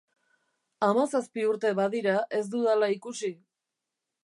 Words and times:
Hamazazpi 0.87 1.43
urte 1.51 1.73
badira 1.81 2.17
ez 2.39 2.41
dudala 2.55 2.91
ikusi. 2.97 3.33